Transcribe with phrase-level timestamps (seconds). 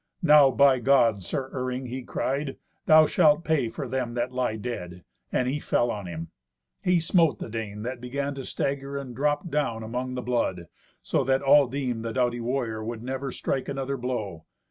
[0.23, 2.57] "Now by God, Sir Iring," he cried,
[2.87, 6.29] "thou shalt pay for them that lie dead!" and he fell on him.
[6.81, 10.65] He smote the Dane, that began to stagger, and dropped down among the blood,
[11.03, 14.45] so that all deemed the doughty warrior would never strike another blow.